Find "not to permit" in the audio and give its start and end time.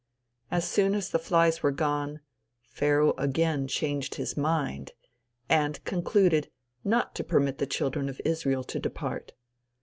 6.83-7.59